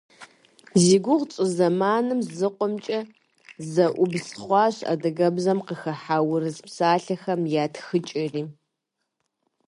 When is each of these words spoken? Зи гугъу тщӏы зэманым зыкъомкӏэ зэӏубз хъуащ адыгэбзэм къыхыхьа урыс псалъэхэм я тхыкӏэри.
Зи 0.83 0.97
гугъу 1.03 1.27
тщӏы 1.29 1.45
зэманым 1.55 2.19
зыкъомкӏэ 2.37 2.99
зэӏубз 3.71 4.27
хъуащ 4.41 4.77
адыгэбзэм 4.91 5.59
къыхыхьа 5.67 6.17
урыс 6.31 6.57
псалъэхэм 6.65 7.41
я 7.61 7.65
тхыкӏэри. 7.73 8.43